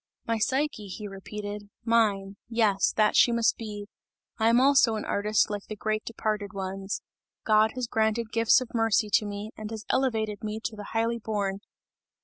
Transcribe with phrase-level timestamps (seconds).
[0.25, 3.85] "My Psyche," he repeated, "mine, yes, that she must be!
[4.39, 7.03] I am also an artist like the great departed ones!
[7.45, 11.19] God has granted gifts of mercy to me, and has elevated me to the highly
[11.19, 11.59] born!"